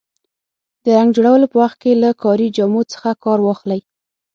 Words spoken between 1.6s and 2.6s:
وخت کې له کاري